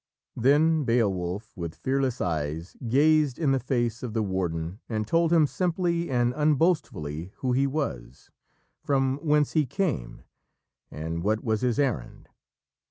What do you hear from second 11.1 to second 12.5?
what was his errand.